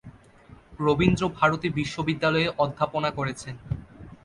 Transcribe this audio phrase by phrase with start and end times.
[0.79, 3.55] রবীন্দ্রভারতী বিশ্ববিদ্যালয়ে অধ্যাপনা করেছেন।